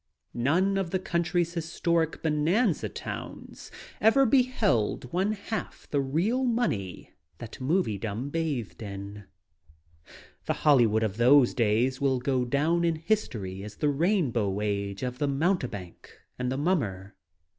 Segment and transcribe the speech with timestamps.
[0.33, 3.69] None of the country's historic bonanza towns
[4.01, 9.25] ever beheld one half the real money that Moviedom bathed in.
[10.47, 15.19] The Hollywood of those days will go down in history as the Rainbow Age of
[15.19, 17.15] the mountebank and the mummer.